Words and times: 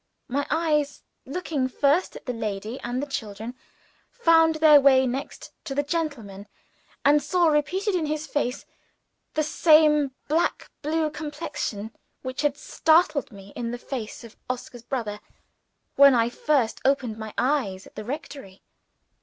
My 0.27 0.47
eyes, 0.49 1.03
looking 1.27 1.67
first 1.67 2.15
at 2.15 2.25
the 2.25 2.33
lady 2.33 2.79
and 2.79 3.03
the 3.03 3.05
children, 3.05 3.53
found 4.09 4.55
their 4.55 4.81
way 4.81 5.05
next 5.05 5.51
to 5.65 5.75
the 5.75 5.83
gentleman 5.83 6.47
and 7.05 7.21
saw 7.21 7.49
repeated 7.49 7.93
in 7.93 8.07
his 8.07 8.25
face, 8.25 8.65
the 9.35 9.43
same 9.43 10.15
black 10.27 10.71
blue 10.81 11.11
complexion 11.11 11.95
which 12.23 12.41
had 12.41 12.57
startled 12.57 13.31
me 13.31 13.53
in 13.55 13.69
the 13.69 13.77
face 13.77 14.23
of 14.23 14.35
Oscar's 14.49 14.81
brother, 14.81 15.19
when 15.97 16.15
I 16.15 16.29
first 16.31 16.81
opened 16.83 17.19
my 17.19 17.35
eyes 17.37 17.85
at 17.85 17.93
the 17.93 18.03
rectory! 18.03 18.63